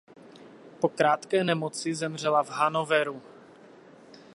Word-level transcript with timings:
Po 0.79 0.89
krátké 0.89 1.43
nemoci 1.43 1.95
zemřela 1.95 2.43
v 2.43 2.49
Hannoveru. 2.49 3.21